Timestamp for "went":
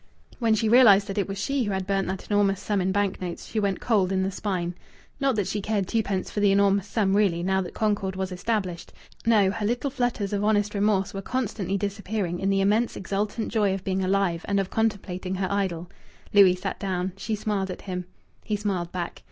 3.59-3.79